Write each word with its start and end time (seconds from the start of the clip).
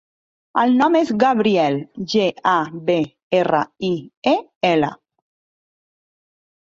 El 0.59 0.71
nom 0.79 0.95
és 0.99 1.11
Gabriel: 1.23 1.77
ge, 2.15 2.25
a, 2.53 2.55
be, 2.89 2.97
erra, 3.41 3.61
i, 3.91 3.95
e, 4.35 4.37
ela. 4.73 4.91